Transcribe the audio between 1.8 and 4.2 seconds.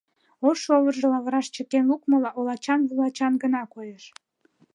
лукмыла олачан-вулачан гына коеш.